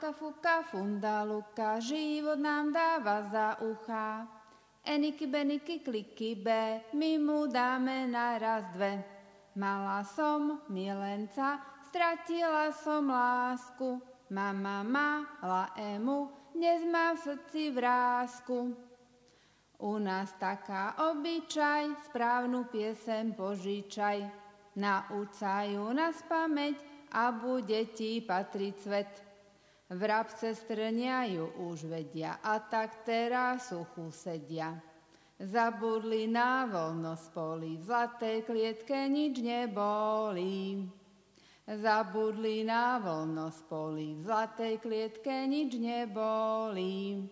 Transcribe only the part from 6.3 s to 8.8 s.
be, my mu dáme naraz